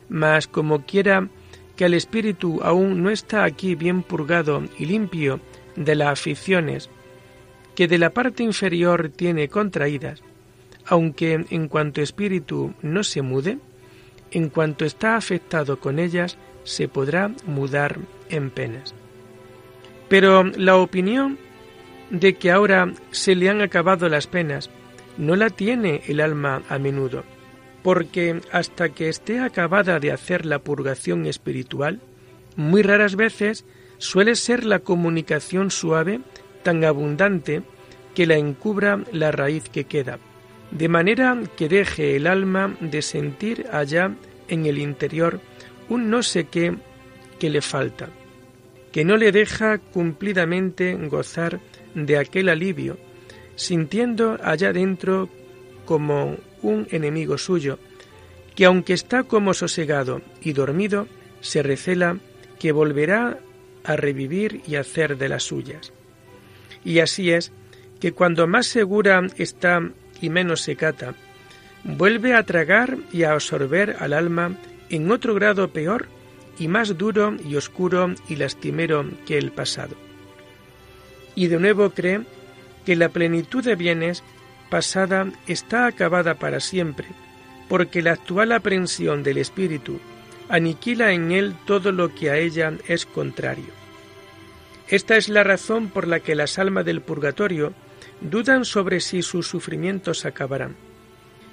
Mas 0.09 0.47
como 0.47 0.85
quiera 0.85 1.29
que 1.77 1.87
el 1.87 1.95
espíritu 1.95 2.61
aún 2.63 3.03
no 3.03 3.11
está 3.11 3.45
aquí 3.45 3.75
bien 3.75 4.03
purgado 4.03 4.63
y 4.79 4.87
limpio 4.87 5.41
de 5.77 5.95
las 5.95 6.09
aficiones 6.09 6.91
que 7.75 7.89
de 7.89 7.99
la 7.99 8.11
parte 8.11 8.43
inferior 8.43 9.09
tiene 9.09 9.49
contraídas, 9.49 10.23
aunque 10.87 11.45
en 11.51 11.69
cuanto 11.69 12.01
espíritu 12.01 12.75
no 12.83 13.03
se 13.03 13.23
mude, 13.23 13.59
en 14.31 14.49
cuanto 14.49 14.85
está 14.85 15.17
afectado 15.17 15.81
con 15.81 15.99
ellas, 15.99 16.37
se 16.63 16.89
podrá 16.89 17.33
mudar 17.47 17.99
en 18.29 18.51
penas. 18.51 18.95
Pero 20.09 20.45
la 20.45 20.77
opinión 20.77 21.39
de 22.11 22.35
que 22.35 22.51
ahora 22.51 22.93
se 23.11 23.35
le 23.35 23.49
han 23.49 23.61
acabado 23.61 24.09
las 24.09 24.27
penas 24.27 24.71
no 25.17 25.37
la 25.37 25.51
tiene 25.51 26.03
el 26.07 26.21
alma 26.21 26.63
a 26.69 26.79
menudo, 26.79 27.25
porque 27.85 28.41
hasta 28.51 28.89
que 28.89 29.09
esté 29.09 29.39
acabada 29.39 30.01
de 30.01 30.11
hacer 30.11 30.45
la 30.45 30.59
purgación 30.59 31.27
espiritual, 31.27 32.01
muy 32.57 32.83
raras 32.83 33.15
veces 33.15 33.65
suele 33.99 34.35
ser 34.35 34.65
la 34.65 34.81
comunicación 34.81 35.71
suave 35.71 36.21
tan 36.65 36.83
abundante 36.83 37.63
que 38.17 38.27
la 38.27 38.37
encubra 38.37 39.05
la 39.13 39.31
raíz 39.31 39.69
que 39.69 39.85
queda 39.85 40.19
de 40.75 40.89
manera 40.89 41.41
que 41.57 41.69
deje 41.69 42.17
el 42.17 42.27
alma 42.27 42.77
de 42.81 43.01
sentir 43.01 43.67
allá 43.71 44.15
en 44.49 44.67
el 44.67 44.79
interior 44.79 45.41
un 45.89 46.11
no 46.11 46.23
sé 46.23 46.45
qué 46.45 46.75
que 47.39 47.49
le 47.49 47.61
falta, 47.61 48.09
que 48.93 49.05
no 49.05 49.17
le 49.17 49.31
deja 49.31 49.79
cumplidamente 49.79 50.95
gozar 51.09 51.61
de 51.95 52.19
aquel 52.19 52.49
alivio, 52.49 52.97
sintiendo 53.55 54.39
allá 54.43 54.73
dentro 54.73 55.29
como 55.85 56.37
un 56.65 56.89
enemigo 56.91 57.39
suyo, 57.39 57.79
que 58.55 58.65
aunque 58.65 58.93
está 58.93 59.23
como 59.23 59.55
sosegado 59.55 60.23
y 60.43 60.53
dormido, 60.53 61.07
se 61.41 61.63
recela 61.63 62.19
que 62.59 62.73
volverá 62.73 63.39
a 63.85 63.97
revivir 63.97 64.63
y 64.67 64.77
hacer 64.77 65.19
de 65.19 65.29
las 65.29 65.43
suyas. 65.43 65.93
Y 66.85 67.01
así 67.01 67.31
es 67.31 67.53
que 68.01 68.13
cuando 68.13 68.47
más 68.47 68.67
segura 68.67 69.23
está 69.37 69.81
y 70.21 70.31
menos 70.31 70.63
se 70.63 70.77
cata, 70.77 71.15
vuelve 71.85 72.35
a 72.35 72.45
tragar 72.45 72.97
y 73.13 73.25
a 73.25 73.33
absorber 73.33 73.97
al 74.01 74.13
alma 74.13 74.57
en 74.89 75.11
otro 75.11 75.35
grado 75.35 75.73
peor 75.73 76.09
y 76.59 76.69
más 76.69 76.97
duro 76.97 77.37
y 77.47 77.57
oscuro 77.57 78.15
y 78.29 78.37
lastimero 78.37 79.05
que 79.27 79.39
el 79.39 79.51
pasado. 79.53 79.97
Y 81.35 81.49
de 81.49 81.59
nuevo 81.59 81.91
cree 81.91 82.23
que 82.87 82.97
la 82.97 83.09
plenitud 83.09 83.65
de 83.65 83.75
bienes 83.75 84.23
pasada 84.75 85.31
está 85.47 85.87
acabada 85.87 86.35
para 86.35 86.59
siempre, 86.59 87.07
porque 87.69 88.03
la 88.03 88.11
actual 88.11 88.51
aprensión 88.51 89.23
del 89.23 89.39
espíritu 89.39 90.01
aniquila 90.49 91.13
en 91.13 91.31
él 91.31 91.55
todo 91.65 91.93
lo 91.93 92.13
que 92.13 92.31
a 92.31 92.39
ella 92.39 92.73
es 92.89 93.07
contrario. 93.07 93.71
Esta 94.89 95.17
es 95.17 95.29
la 95.29 95.45
razón 95.45 95.91
por 95.91 96.09
la 96.09 96.19
que 96.19 96.35
las 96.35 96.59
almas 96.59 96.85
del 96.85 97.03
purgatorio 97.03 97.73
dudan 98.21 98.65
sobre 98.65 98.99
si 98.99 99.23
sus 99.23 99.47
sufrimientos 99.47 100.25
acabarán. 100.25 100.75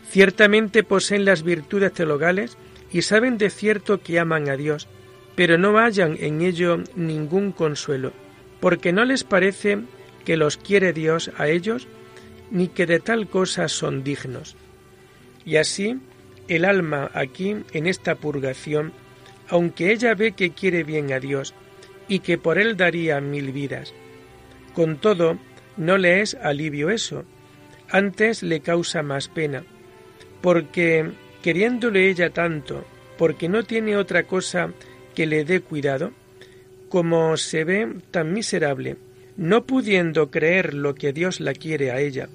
Ciertamente 0.09 0.81
poseen 0.83 1.23
las 1.23 1.43
virtudes 1.43 1.93
teologales 1.93 2.57
y 2.91 3.03
saben 3.03 3.37
de 3.37 3.51
cierto 3.51 4.01
que 4.01 4.17
aman 4.17 4.49
a 4.49 4.57
Dios, 4.57 4.87
pero 5.35 5.59
no 5.59 5.77
hallan 5.77 6.17
en 6.19 6.41
ello 6.41 6.79
ningún 6.95 7.51
consuelo, 7.51 8.13
porque 8.59 8.91
no 8.91 9.05
les 9.05 9.23
parece 9.23 9.77
que 10.25 10.37
los 10.37 10.57
quiere 10.57 10.91
Dios 10.91 11.29
a 11.37 11.49
ellos, 11.49 11.87
ni 12.51 12.67
que 12.67 12.85
de 12.85 12.99
tal 12.99 13.27
cosa 13.27 13.67
son 13.67 14.03
dignos. 14.03 14.55
Y 15.45 15.55
así, 15.55 15.99
el 16.47 16.65
alma 16.65 17.09
aquí, 17.13 17.55
en 17.73 17.87
esta 17.87 18.15
purgación, 18.15 18.93
aunque 19.47 19.91
ella 19.91 20.13
ve 20.13 20.33
que 20.33 20.51
quiere 20.51 20.83
bien 20.83 21.11
a 21.11 21.19
Dios, 21.19 21.53
y 22.07 22.19
que 22.19 22.37
por 22.37 22.59
él 22.59 22.75
daría 22.75 23.21
mil 23.21 23.51
vidas, 23.51 23.93
con 24.73 24.97
todo, 24.97 25.37
no 25.77 25.97
le 25.97 26.21
es 26.21 26.35
alivio 26.35 26.89
eso, 26.89 27.23
antes 27.89 28.43
le 28.43 28.59
causa 28.59 29.01
más 29.01 29.29
pena, 29.29 29.63
porque 30.41 31.09
queriéndole 31.41 32.09
ella 32.09 32.29
tanto, 32.29 32.85
porque 33.17 33.47
no 33.47 33.63
tiene 33.63 33.95
otra 33.95 34.23
cosa 34.23 34.73
que 35.15 35.25
le 35.25 35.45
dé 35.45 35.61
cuidado, 35.61 36.11
como 36.89 37.37
se 37.37 37.63
ve 37.63 37.87
tan 38.11 38.33
miserable, 38.33 38.97
no 39.37 39.65
pudiendo 39.65 40.29
creer 40.29 40.73
lo 40.73 40.95
que 40.95 41.13
Dios 41.13 41.39
la 41.39 41.53
quiere 41.53 41.91
a 41.91 41.99
ella, 41.99 42.27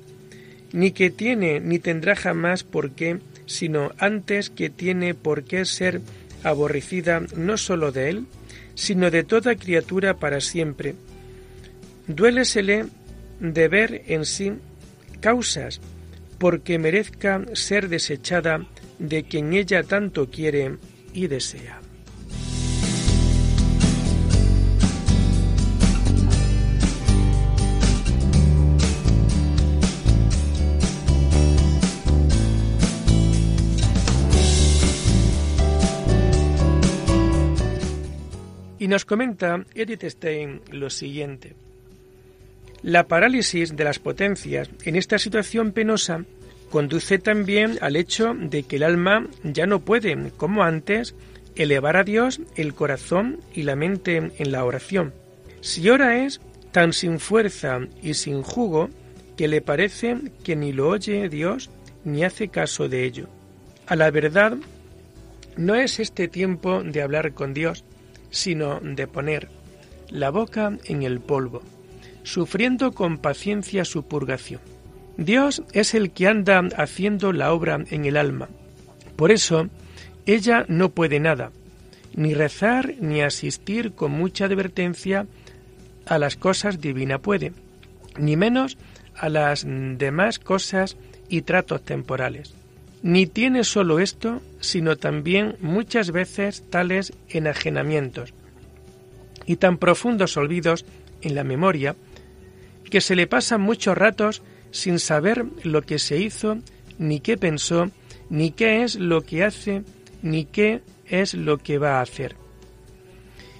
ni 0.76 0.90
que 0.90 1.09
tiene 1.09 1.59
ni 1.59 1.78
tendrá 1.78 2.14
jamás 2.14 2.62
por 2.62 2.90
qué, 2.90 3.18
sino 3.47 3.92
antes 3.97 4.50
que 4.50 4.68
tiene 4.68 5.14
por 5.14 5.42
qué 5.45 5.64
ser 5.64 6.02
aborrecida 6.45 7.23
no 7.35 7.56
sólo 7.56 7.92
de 7.92 8.11
él, 8.11 8.26
sino 8.75 9.11
de 9.11 9.25
toda 9.25 9.54
criatura 9.54 10.18
para 10.18 10.42
siempre. 10.42 10.95
Duélesele 12.09 12.88
de 13.40 13.68
ver 13.68 14.02
en 14.06 14.26
sí 14.26 14.52
causas 15.21 15.80
porque 16.37 16.78
merezca 16.78 17.42
ser 17.54 17.88
desechada 17.88 18.66
de 18.99 19.25
quien 19.25 19.54
ella 19.54 19.83
tanto 19.83 20.28
quiere 20.28 20.76
y 21.14 21.26
desea. 21.28 21.80
Y 38.87 38.88
nos 38.88 39.05
comenta 39.05 39.64
Edith 39.75 40.05
Stein 40.05 40.61
lo 40.71 40.90
siguiente. 40.90 41.55
La 42.83 43.09
parálisis 43.09 43.75
de 43.75 43.83
las 43.83 43.99
potencias 43.99 44.71
en 44.85 44.95
esta 44.95 45.19
situación 45.19 45.73
penosa 45.73 46.25
conduce 46.71 47.19
también 47.19 47.78
al 47.81 47.97
hecho 47.97 48.33
de 48.38 48.62
que 48.62 48.76
el 48.76 48.85
alma 48.85 49.26
ya 49.43 49.66
no 49.66 49.81
puede, 49.81 50.31
como 50.37 50.62
antes, 50.62 51.16
elevar 51.57 51.97
a 51.97 52.05
Dios 52.05 52.40
el 52.55 52.75
corazón 52.75 53.40
y 53.52 53.64
la 53.64 53.75
mente 53.75 54.31
en 54.38 54.52
la 54.52 54.64
oración. 54.64 55.12
Si 55.62 55.90
ora 55.90 56.25
es 56.25 56.40
tan 56.71 56.93
sin 56.93 57.19
fuerza 57.19 57.81
y 58.05 58.14
sin 58.14 58.43
jugo 58.43 58.88
que 59.37 59.49
le 59.49 59.62
parece 59.62 60.16
que 60.45 60.55
ni 60.55 60.73
lo 60.73 60.90
oye 60.90 61.28
Dios 61.28 61.71
ni 62.05 62.23
hace 62.23 62.50
caso 62.50 62.88
de 62.88 63.02
ello. 63.02 63.26
A 63.88 63.97
la 63.97 64.12
verdad, 64.12 64.57
no 65.57 65.75
es 65.75 65.99
este 65.99 66.28
tiempo 66.28 66.85
de 66.85 67.02
hablar 67.02 67.33
con 67.33 67.52
Dios, 67.52 67.85
sino 68.30 68.80
de 68.80 69.06
poner 69.06 69.49
la 70.11 70.30
boca 70.30 70.76
en 70.85 71.02
el 71.02 71.21
polvo 71.21 71.62
sufriendo 72.26 72.90
con 72.90 73.18
paciencia 73.18 73.85
su 73.85 74.02
purgación. 74.02 74.61
Dios 75.16 75.62
es 75.73 75.95
el 75.95 76.11
que 76.11 76.26
anda 76.26 76.61
haciendo 76.76 77.33
la 77.33 77.52
obra 77.52 77.85
en 77.88 78.04
el 78.04 78.16
alma. 78.16 78.49
Por 79.14 79.30
eso, 79.30 79.68
ella 80.26 80.66
no 80.68 80.90
puede 80.90 81.21
nada, 81.21 81.52
ni 82.14 82.35
rezar 82.35 82.95
ni 82.99 83.23
asistir 83.23 83.92
con 83.92 84.11
mucha 84.11 84.47
advertencia 84.47 85.26
a 86.04 86.18
las 86.18 86.37
cosas 86.37 86.80
divinas 86.80 87.21
puede, 87.21 87.52
ni 88.18 88.37
menos 88.37 88.76
a 89.14 89.28
las 89.28 89.64
demás 89.64 90.40
cosas 90.40 90.97
y 91.28 91.42
tratos 91.42 91.85
temporales. 91.85 92.54
Ni 93.02 93.26
tiene 93.26 93.64
solo 93.64 93.98
esto, 93.98 94.42
sino 94.60 94.96
también 94.96 95.56
muchas 95.60 96.10
veces 96.10 96.64
tales 96.70 97.12
enajenamientos 97.28 98.34
y 99.46 99.56
tan 99.56 99.78
profundos 99.78 100.36
olvidos 100.36 100.84
en 101.22 101.34
la 101.34 101.44
memoria 101.44 101.94
que 102.90 103.00
se 103.00 103.16
le 103.16 103.26
pasan 103.26 103.60
muchos 103.60 103.96
ratos 103.96 104.42
sin 104.70 104.98
saber 104.98 105.46
lo 105.62 105.82
que 105.82 105.98
se 105.98 106.18
hizo, 106.18 106.58
ni 106.98 107.20
qué 107.20 107.36
pensó, 107.36 107.90
ni 108.28 108.50
qué 108.50 108.82
es 108.82 108.96
lo 108.96 109.22
que 109.22 109.44
hace, 109.44 109.82
ni 110.22 110.44
qué 110.44 110.82
es 111.06 111.34
lo 111.34 111.58
que 111.58 111.78
va 111.78 111.98
a 111.98 112.02
hacer. 112.02 112.36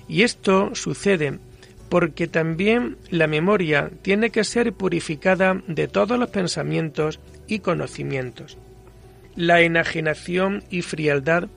Y 0.09 0.23
esto 0.23 0.75
sucede 0.75 1.39
porque 1.89 2.27
también 2.27 2.97
la 3.11 3.27
memoria 3.27 3.91
tiene 4.03 4.31
que 4.31 4.45
ser 4.45 4.73
purificada 4.73 5.63
de 5.67 5.89
todos 5.89 6.19
los 6.19 6.31
pensamientos 6.31 7.21
y 7.47 7.61
conocimientos. 7.61 8.59
La 9.37 9.61
enajenación 9.61 10.65
y 10.71 10.83
frialdad 10.83 11.49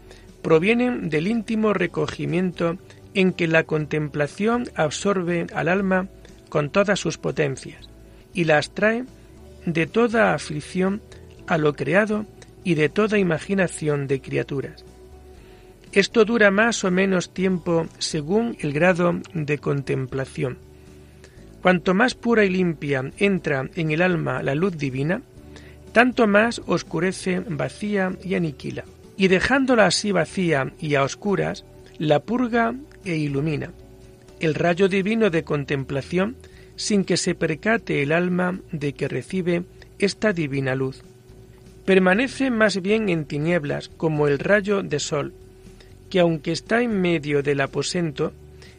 provienen 0.41 1.09
del 1.09 1.27
íntimo 1.27 1.74
recogimiento 1.74 2.77
en 3.13 3.33
que 3.33 3.48
la 3.48 3.63
contemplación 3.63 4.69
absorbe 4.75 5.48
al 5.53 5.69
alma 5.69 6.07
con 6.50 6.69
todas 6.69 7.00
sus 7.00 7.17
potencias 7.17 7.89
y 8.33 8.43
la 8.43 8.62
trae 8.62 9.05
de 9.65 9.88
toda 9.88 10.33
aflicción 10.33 11.01
a 11.48 11.57
lo 11.57 11.74
creado 11.74 12.25
y 12.63 12.75
de 12.75 12.89
toda 12.89 13.17
imaginación 13.17 14.07
de 14.07 14.21
criaturas. 14.21 14.83
Esto 15.91 16.25
dura 16.25 16.51
más 16.51 16.83
o 16.83 16.91
menos 16.91 17.33
tiempo 17.33 17.88
según 17.98 18.57
el 18.59 18.74
grado 18.74 19.19
de 19.33 19.57
contemplación. 19.57 20.57
Cuanto 21.62 21.93
más 21.93 22.13
pura 22.13 22.45
y 22.45 22.50
limpia 22.50 23.12
entra 23.17 23.69
en 23.75 23.91
el 23.91 24.01
alma 24.01 24.43
la 24.43 24.53
luz 24.53 24.77
divina, 24.77 25.21
tanto 25.91 26.27
más 26.27 26.62
oscurece, 26.65 27.39
vacía 27.41 28.13
y 28.24 28.36
aniquila. 28.36 28.86
Y 29.17 29.27
dejándola 29.27 29.88
así 29.88 30.12
vacía 30.12 30.72
y 30.79 30.96
a 30.96 31.03
oscuras, 31.03 31.65
la 31.98 32.19
purga 32.22 32.75
e 33.03 33.15
ilumina. 33.17 33.72
El 34.39 34.55
rayo 34.55 34.88
divino 34.88 35.29
de 35.29 35.43
contemplación 35.43 36.38
sin 36.75 37.03
que 37.03 37.17
se 37.17 37.36
percate 37.36 38.01
el 38.01 38.13
alma 38.13 38.60
de 38.72 38.93
que 38.93 39.10
recibe 39.10 39.63
esta 40.00 40.31
divina 40.31 40.75
luz. 40.75 41.03
Permanece 41.86 42.51
más 42.51 42.81
bien 42.81 43.10
en 43.10 43.25
tinieblas 43.25 43.89
como 43.89 44.27
el 44.27 44.39
rayo 44.39 44.81
de 44.81 45.00
sol, 45.00 45.34
que 46.10 46.22
aunque 46.22 46.53
está 46.53 46.81
en 46.81 47.01
medio 47.01 47.43
del 47.43 47.60
aposento, 47.60 48.31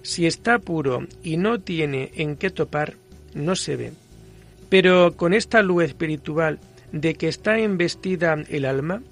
si 0.03 0.27
está 0.27 0.59
puro 0.59 1.07
y 1.23 1.37
no 1.37 1.61
tiene 1.61 2.11
en 2.17 2.37
qué 2.37 2.49
topar, 2.49 2.95
no 3.35 3.55
se 3.55 3.77
ve. 3.77 3.93
Pero 4.71 5.15
con 5.17 5.35
esta 5.35 5.61
luz 5.63 5.85
espiritual 5.85 6.59
de 6.93 7.15
que 7.15 7.29
está 7.29 7.59
embestida 7.59 8.37
el 8.49 8.65
alma, 8.65 9.03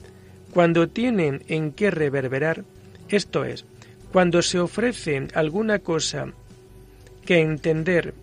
cuando 0.53 0.89
tiene 0.89 1.41
en 1.49 1.73
qué 1.73 1.91
reverberar, 1.91 2.65
esto 3.09 3.45
es, 3.45 3.65
cuando 4.13 4.43
se 4.43 4.59
ofrece 4.59 5.29
alguna 5.35 5.79
cosa 5.79 6.33
que 7.25 7.41
entender 7.41 8.15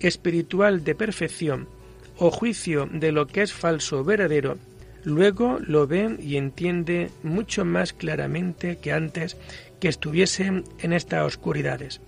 espiritual 0.00 0.84
de 0.84 0.94
perfección 0.94 1.68
o 2.16 2.30
juicio 2.30 2.88
de 2.92 3.12
lo 3.12 3.26
que 3.26 3.42
es 3.42 3.52
falso 3.52 4.00
o 4.00 4.04
verdadero, 4.04 4.56
luego 5.04 5.58
lo 5.60 5.86
ve 5.86 6.16
y 6.20 6.36
entiende 6.36 7.10
mucho 7.22 7.64
más 7.64 7.92
claramente 7.92 8.78
que 8.78 8.92
antes 8.92 9.36
que 9.80 9.88
estuviese 9.88 10.62
en 10.78 10.92
estas 10.92 11.26
oscuridades. 11.26 12.00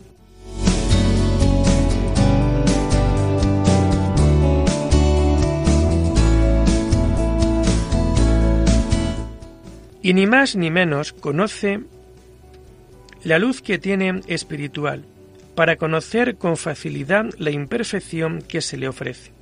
Y 10.04 10.12
ni 10.12 10.26
más 10.26 10.54
ni 10.54 10.70
menos 10.70 11.14
conoce 11.14 11.80
la 13.22 13.38
luz 13.38 13.62
que 13.62 13.78
tiene 13.78 14.20
espiritual, 14.26 15.06
para 15.54 15.76
conocer 15.76 16.36
con 16.36 16.58
facilidad 16.58 17.30
la 17.38 17.50
imperfección 17.50 18.42
que 18.42 18.60
se 18.60 18.76
le 18.76 18.86
ofrece. 18.86 19.32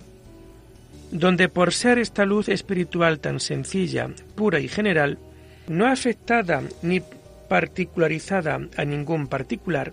Donde 1.11 1.48
por 1.48 1.72
ser 1.72 1.98
esta 1.98 2.25
luz 2.25 2.48
espiritual 2.48 3.18
tan 3.18 3.40
sencilla, 3.40 4.11
pura 4.37 4.61
y 4.61 4.68
general, 4.68 5.18
no 5.66 5.87
afectada 5.87 6.62
ni 6.81 7.03
particularizada 7.48 8.61
a 8.77 8.85
ningún 8.85 9.27
particular, 9.27 9.92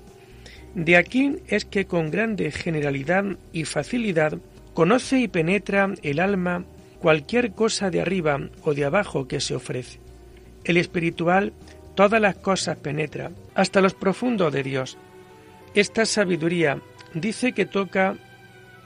de 0.75 0.97
aquí 0.97 1.37
es 1.47 1.65
que 1.65 1.85
con 1.85 2.11
grande 2.11 2.51
generalidad 2.51 3.25
y 3.51 3.63
facilidad 3.63 4.37
conoce 4.75 5.17
y 5.17 5.27
penetra 5.27 5.95
el 6.03 6.19
alma 6.19 6.63
cualquier 6.99 7.53
cosa 7.53 7.89
de 7.89 8.01
arriba 8.01 8.39
o 8.61 8.75
de 8.75 8.85
abajo 8.85 9.27
que 9.27 9.41
se 9.41 9.55
ofrece. 9.55 10.08
El 10.69 10.77
espiritual 10.77 11.51
todas 11.95 12.21
las 12.21 12.35
cosas 12.35 12.77
penetra, 12.77 13.31
hasta 13.55 13.81
los 13.81 13.95
profundos 13.95 14.53
de 14.53 14.61
Dios, 14.61 14.99
esta 15.73 16.05
sabiduría 16.05 16.79
dice 17.15 17.53
que 17.53 17.65
toca 17.65 18.17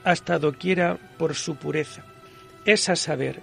hasta 0.06 0.40
doquiera 0.40 0.98
por 1.18 1.36
su 1.36 1.58
pureza. 1.58 2.06
Es 2.64 2.88
a 2.88 2.96
saber, 2.96 3.42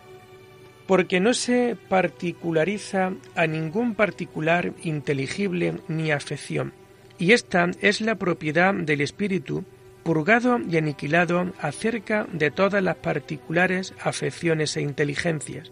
porque 0.87 1.21
no 1.21 1.35
se 1.35 1.77
particulariza 1.91 3.13
a 3.35 3.47
ningún 3.47 3.95
particular 3.95 4.73
inteligible 4.85 5.75
ni 5.87 6.11
afección, 6.11 6.73
y 7.19 7.33
esta 7.33 7.71
es 7.83 8.01
la 8.01 8.15
propiedad 8.15 8.73
del 8.73 9.03
espíritu 9.03 9.67
purgado 10.03 10.59
y 10.67 10.79
aniquilado 10.79 11.53
acerca 11.61 12.27
de 12.33 12.51
todas 12.51 12.83
las 12.83 12.97
particulares 12.97 13.93
afecciones 14.03 14.79
e 14.79 14.81
inteligencias, 14.81 15.71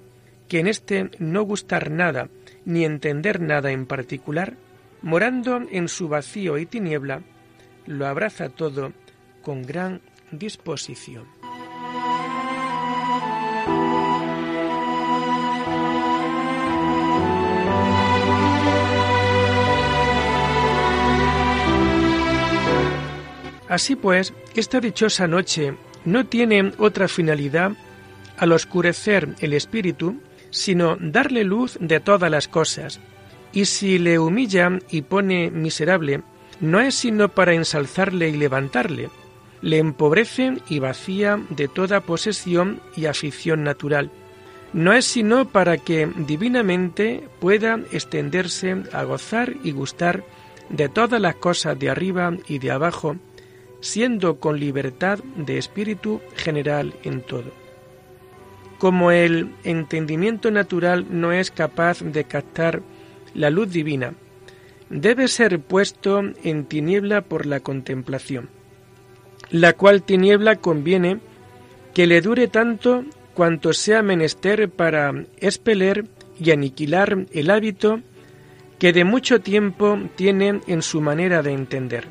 que 0.49 0.61
en 0.61 0.67
este 0.67 1.11
no 1.19 1.43
gustar 1.43 1.91
nada 1.91 2.29
ni 2.65 2.85
entender 2.85 3.41
nada 3.41 3.71
en 3.71 3.87
particular, 3.87 4.57
morando 5.03 5.61
en 5.71 5.89
su 5.89 6.09
vacío 6.09 6.59
y 6.59 6.67
tiniebla, 6.67 7.23
lo 7.87 8.07
abraza 8.07 8.49
todo 8.49 8.93
con 9.43 9.63
gran 9.63 10.01
disposición. 10.31 11.25
Así 23.69 23.97
pues, 23.97 24.33
esta 24.57 24.81
dichosa 24.81 25.27
noche 25.27 25.75
no 26.05 26.27
tiene 26.27 26.73
otra 26.79 27.07
finalidad 27.07 27.73
al 28.39 28.53
oscurecer 28.53 29.35
el 29.41 29.53
espíritu, 29.53 30.21
sino 30.51 30.97
darle 31.01 31.45
luz 31.45 31.77
de 31.81 32.01
todas 32.01 32.31
las 32.31 32.49
cosas, 32.49 33.01
y 33.53 33.65
si 33.65 33.99
le 33.99 34.19
humilla 34.19 34.79
y 34.91 35.03
pone 35.03 35.51
miserable, 35.51 36.23
no 36.61 36.81
es 36.81 36.95
sino 36.95 37.29
para 37.29 37.55
ensalzarle 37.55 38.29
y 38.29 38.37
levantarle, 38.37 39.11
le 39.63 39.79
empobrece 39.79 40.55
y 40.69 40.79
vacía 40.79 41.41
de 41.51 41.69
toda 41.69 42.01
posesión 42.01 42.81
y 42.97 43.07
afición 43.07 43.65
natural. 43.65 44.11
No 44.73 44.93
es 44.93 45.07
sino 45.07 45.49
para 45.49 45.79
que 45.79 46.07
divinamente 46.07 47.27
pueda 47.41 47.81
extenderse 47.91 48.77
a 48.93 49.05
gozar 49.05 49.55
y 49.63 49.73
gustar 49.73 50.25
de 50.69 50.89
todas 50.89 51.21
las 51.21 51.37
cosas 51.37 51.79
de 51.79 51.89
arriba 51.89 52.37
y 52.47 52.59
de 52.59 52.71
abajo, 52.71 53.17
siendo 53.81 54.39
con 54.39 54.61
libertad 54.61 55.21
de 55.37 55.57
espíritu 55.57 56.21
general 56.37 56.95
en 57.03 57.23
todo. 57.23 57.68
Como 58.79 59.11
el 59.11 59.51
entendimiento 59.65 60.51
natural 60.51 61.07
no 61.11 61.33
es 61.33 61.51
capaz 61.51 62.01
de 62.01 62.25
captar 62.25 62.83
la 63.35 63.51
luz 63.51 63.71
divina, 63.73 64.15
debe 64.89 65.29
ser 65.29 65.61
puesto 65.61 66.23
en 66.43 66.65
tiniebla 66.65 67.23
por 67.23 67.47
la 67.47 67.61
contemplación, 67.61 68.49
la 69.51 69.73
cual 69.73 70.03
tiniebla 70.03 70.57
conviene 70.57 71.19
que 71.93 72.07
le 72.07 72.21
dure 72.21 72.49
tanto 72.49 73.05
cuanto 73.35 73.73
sea 73.73 74.03
menester 74.03 74.71
para 74.71 75.13
expeler 75.39 76.07
y 76.41 76.51
aniquilar 76.53 77.27
el 77.33 77.51
hábito 77.51 78.01
que 78.79 78.93
de 78.93 79.05
mucho 79.05 79.41
tiempo 79.41 79.99
tiene 80.15 80.61
en 80.67 80.83
su 80.83 81.01
manera 81.01 81.43
de 81.43 81.53
entender. 81.53 82.07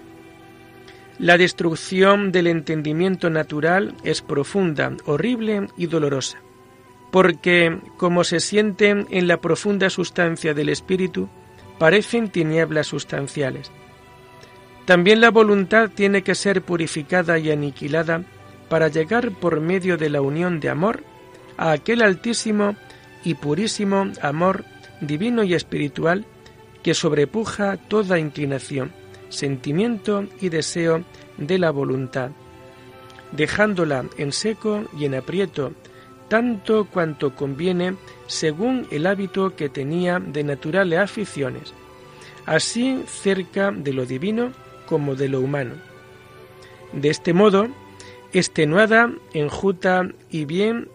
La 1.19 1.37
destrucción 1.37 2.31
del 2.31 2.47
entendimiento 2.47 3.29
natural 3.29 3.95
es 4.03 4.21
profunda, 4.21 4.95
horrible 5.05 5.67
y 5.77 5.87
dolorosa, 5.87 6.39
porque, 7.17 7.79
como 7.97 8.23
se 8.23 8.39
siente 8.39 8.91
en 8.91 9.27
la 9.27 9.41
profunda 9.41 9.89
sustancia 9.89 10.53
del 10.53 10.69
espíritu, 10.69 11.27
parecen 11.79 12.29
tinieblas 12.29 12.85
sustanciales. 12.85 13.71
También 14.85 15.19
la 15.19 15.31
voluntad 15.31 15.89
tiene 15.89 16.21
que 16.21 16.35
ser 16.35 16.61
purificada 16.61 17.39
y 17.39 17.49
aniquilada 17.49 18.21
para 18.69 18.89
llegar 18.89 19.31
por 19.31 19.61
medio 19.61 19.97
de 19.97 20.11
la 20.11 20.21
unión 20.21 20.59
de 20.59 20.69
amor 20.69 21.03
a 21.57 21.71
aquel 21.71 22.03
altísimo 22.03 22.75
y 23.23 23.33
purísimo 23.33 24.11
amor 24.21 24.63
divino 25.01 25.41
y 25.41 25.55
espiritual 25.55 26.23
que 26.83 26.93
sobrepuja 26.93 27.77
toda 27.77 28.19
inclinación, 28.19 28.91
sentimiento 29.29 30.27
y 30.39 30.49
deseo 30.49 31.03
de 31.39 31.57
la 31.57 31.71
voluntad, 31.71 32.29
dejándola 33.31 34.05
en 34.19 34.31
seco 34.31 34.83
y 34.95 35.05
en 35.05 35.15
aprieto 35.15 35.73
tanto 36.27 36.85
cuanto 36.85 37.35
conviene 37.35 37.95
según 38.27 38.87
el 38.91 39.07
hábito 39.07 39.55
que 39.55 39.69
tenía 39.69 40.19
de 40.19 40.43
naturales 40.43 40.99
aficiones, 40.99 41.73
así 42.45 43.03
cerca 43.07 43.71
de 43.71 43.93
lo 43.93 44.05
divino 44.05 44.51
como 44.85 45.15
de 45.15 45.29
lo 45.29 45.41
humano. 45.41 45.75
De 46.93 47.09
este 47.09 47.33
modo, 47.33 47.67
extenuada, 48.33 49.11
enjuta 49.33 50.09
y 50.29 50.45
bien 50.45 50.89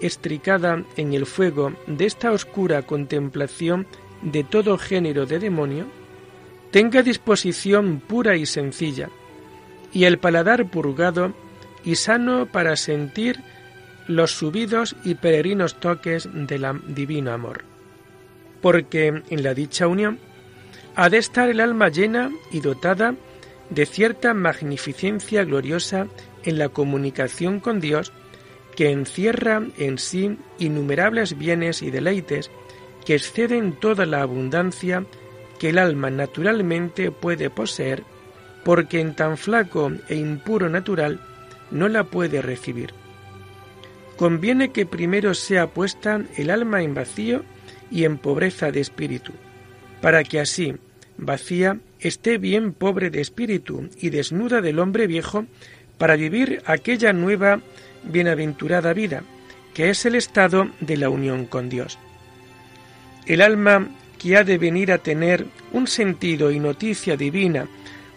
estricada 0.00 0.82
en 0.96 1.12
el 1.12 1.26
fuego 1.26 1.72
de 1.86 2.06
esta 2.06 2.32
oscura 2.32 2.82
contemplación 2.82 3.86
de 4.22 4.44
todo 4.44 4.78
género 4.78 5.26
de 5.26 5.38
demonio, 5.38 5.86
tenga 6.70 7.02
disposición 7.02 8.00
pura 8.00 8.36
y 8.36 8.46
sencilla, 8.46 9.10
y 9.92 10.04
el 10.04 10.18
paladar 10.18 10.70
purgado 10.70 11.32
y 11.84 11.96
sano 11.96 12.46
para 12.46 12.76
sentir 12.76 13.40
los 14.10 14.32
subidos 14.32 14.96
y 15.04 15.14
peregrinos 15.14 15.78
toques 15.78 16.28
del 16.32 16.66
divino 16.88 17.32
amor. 17.32 17.62
Porque 18.60 19.22
en 19.28 19.42
la 19.42 19.54
dicha 19.54 19.86
unión 19.86 20.18
ha 20.96 21.08
de 21.08 21.18
estar 21.18 21.48
el 21.48 21.60
alma 21.60 21.88
llena 21.88 22.32
y 22.50 22.60
dotada 22.60 23.14
de 23.70 23.86
cierta 23.86 24.34
magnificencia 24.34 25.44
gloriosa 25.44 26.08
en 26.42 26.58
la 26.58 26.68
comunicación 26.70 27.60
con 27.60 27.78
Dios 27.80 28.12
que 28.74 28.90
encierra 28.90 29.62
en 29.78 29.98
sí 29.98 30.36
innumerables 30.58 31.38
bienes 31.38 31.80
y 31.80 31.92
deleites 31.92 32.50
que 33.06 33.14
exceden 33.14 33.74
toda 33.74 34.06
la 34.06 34.22
abundancia 34.22 35.04
que 35.60 35.68
el 35.68 35.78
alma 35.78 36.10
naturalmente 36.10 37.12
puede 37.12 37.48
poseer, 37.48 38.02
porque 38.64 39.00
en 39.00 39.14
tan 39.14 39.36
flaco 39.36 39.92
e 40.08 40.16
impuro 40.16 40.68
natural 40.68 41.20
no 41.70 41.88
la 41.88 42.04
puede 42.04 42.42
recibir. 42.42 42.99
Conviene 44.20 44.70
que 44.70 44.84
primero 44.84 45.32
sea 45.32 45.68
puesta 45.68 46.20
el 46.36 46.50
alma 46.50 46.82
en 46.82 46.92
vacío 46.92 47.42
y 47.90 48.04
en 48.04 48.18
pobreza 48.18 48.70
de 48.70 48.78
espíritu, 48.78 49.32
para 50.02 50.24
que 50.24 50.38
así, 50.38 50.74
vacía, 51.16 51.78
esté 52.00 52.36
bien 52.36 52.74
pobre 52.74 53.08
de 53.08 53.22
espíritu 53.22 53.88
y 53.98 54.10
desnuda 54.10 54.60
del 54.60 54.78
hombre 54.78 55.06
viejo, 55.06 55.46
para 55.96 56.16
vivir 56.16 56.60
aquella 56.66 57.14
nueva 57.14 57.62
bienaventurada 58.04 58.92
vida, 58.92 59.22
que 59.72 59.88
es 59.88 60.04
el 60.04 60.16
estado 60.16 60.68
de 60.80 60.98
la 60.98 61.08
unión 61.08 61.46
con 61.46 61.70
Dios. 61.70 61.98
El 63.24 63.40
alma 63.40 63.88
que 64.18 64.36
ha 64.36 64.44
de 64.44 64.58
venir 64.58 64.92
a 64.92 64.98
tener 64.98 65.46
un 65.72 65.86
sentido 65.86 66.50
y 66.50 66.60
noticia 66.60 67.16
divina 67.16 67.68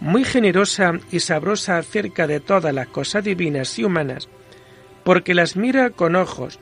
muy 0.01 0.25
generosa 0.25 0.99
y 1.13 1.21
sabrosa 1.21 1.77
acerca 1.77 2.27
de 2.27 2.41
todas 2.41 2.73
las 2.73 2.87
cosas 2.87 3.23
divinas 3.23 3.79
y 3.79 3.85
humanas, 3.85 4.27
porque 5.03 5.33
las 5.33 5.55
mira 5.55 5.89
con 5.89 6.15
ojos 6.15 6.59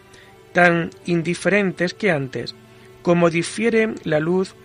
tan 0.54 0.90
indiferentes 1.06 1.94
que 1.94 2.12
antes, 2.12 2.56
como 3.02 3.30
difiere 3.30 3.96
la 4.04 4.20
luz 4.20 4.56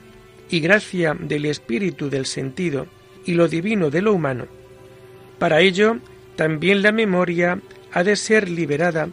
y 0.50 0.60
gracia 0.60 1.16
del 1.18 1.46
espíritu 1.46 2.10
del 2.10 2.26
sentido 2.26 2.86
y 3.24 3.34
lo 3.34 3.48
divino 3.48 3.90
de 3.90 4.02
lo 4.02 4.12
humano. 4.12 4.46
Para 5.38 5.60
ello, 5.60 5.98
también 6.36 6.82
la 6.82 6.92
memoria 6.92 7.60
ha 7.92 8.04
de 8.04 8.16
ser 8.16 8.48
liberada 8.48 9.08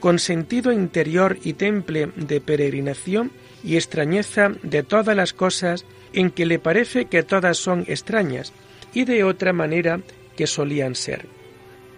con 0.00 0.18
sentido 0.18 0.72
interior 0.72 1.38
y 1.42 1.54
temple 1.54 2.10
de 2.16 2.40
peregrinación 2.40 3.30
y 3.62 3.76
extrañeza 3.76 4.52
de 4.62 4.82
todas 4.82 5.16
las 5.16 5.32
cosas 5.32 5.86
en 6.12 6.30
que 6.30 6.46
le 6.46 6.58
parece 6.58 7.06
que 7.06 7.22
todas 7.22 7.56
son 7.56 7.84
extrañas 7.88 8.52
y 8.92 9.04
de 9.04 9.24
otra 9.24 9.52
manera 9.52 10.00
que 10.36 10.46
solían 10.46 10.94
ser. 10.94 11.26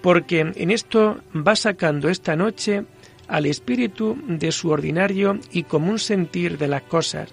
Porque 0.07 0.53
en 0.55 0.71
esto 0.71 1.19
va 1.35 1.57
sacando 1.57 2.09
esta 2.09 2.37
noche 2.37 2.85
al 3.27 3.45
espíritu 3.45 4.17
de 4.29 4.53
su 4.53 4.71
ordinario 4.71 5.41
y 5.51 5.65
común 5.65 5.99
sentir 5.99 6.59
de 6.59 6.69
las 6.69 6.83
cosas, 6.83 7.31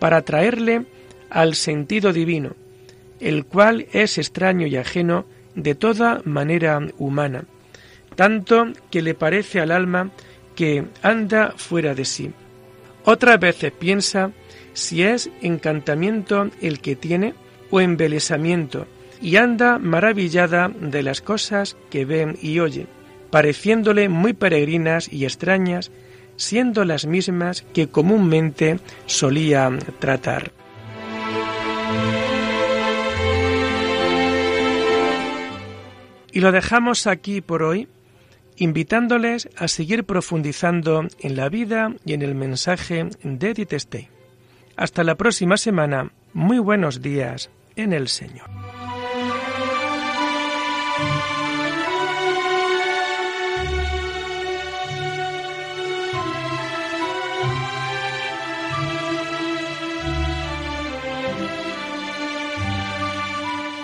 para 0.00 0.22
traerle 0.22 0.86
al 1.30 1.54
sentido 1.54 2.12
divino, 2.12 2.56
el 3.20 3.44
cual 3.44 3.86
es 3.92 4.18
extraño 4.18 4.66
y 4.66 4.74
ajeno 4.74 5.24
de 5.54 5.76
toda 5.76 6.20
manera 6.24 6.80
humana, 6.98 7.44
tanto 8.16 8.72
que 8.90 9.02
le 9.02 9.14
parece 9.14 9.60
al 9.60 9.70
alma 9.70 10.10
que 10.56 10.86
anda 11.02 11.54
fuera 11.56 11.94
de 11.94 12.06
sí. 12.06 12.32
Otras 13.04 13.38
veces 13.38 13.70
piensa 13.70 14.32
si 14.72 15.04
es 15.04 15.30
encantamiento 15.42 16.50
el 16.60 16.80
que 16.80 16.96
tiene 16.96 17.34
o 17.70 17.80
embelesamiento, 17.80 18.88
y 19.20 19.36
anda 19.36 19.78
maravillada 19.78 20.68
de 20.68 21.02
las 21.02 21.20
cosas 21.20 21.76
que 21.90 22.04
ven 22.04 22.38
y 22.40 22.60
oye, 22.60 22.86
pareciéndole 23.30 24.08
muy 24.08 24.32
peregrinas 24.32 25.12
y 25.12 25.24
extrañas, 25.24 25.90
siendo 26.36 26.84
las 26.84 27.06
mismas 27.06 27.62
que 27.74 27.88
comúnmente 27.88 28.80
solía 29.06 29.70
tratar. 29.98 30.52
Y 36.32 36.40
lo 36.40 36.52
dejamos 36.52 37.06
aquí 37.06 37.40
por 37.40 37.62
hoy, 37.62 37.88
invitándoles 38.56 39.48
a 39.56 39.68
seguir 39.68 40.04
profundizando 40.04 41.06
en 41.18 41.36
la 41.36 41.48
vida 41.48 41.94
y 42.04 42.12
en 42.12 42.22
el 42.22 42.34
mensaje 42.34 43.08
de 43.22 43.50
Edith 43.50 43.74
Stein. 43.74 44.08
Hasta 44.76 45.02
la 45.02 45.16
próxima 45.16 45.56
semana. 45.56 46.12
Muy 46.32 46.58
buenos 46.58 47.02
días 47.02 47.50
en 47.74 47.92
el 47.92 48.08
Señor. 48.08 48.59